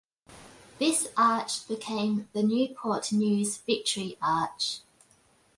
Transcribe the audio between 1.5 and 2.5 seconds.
became the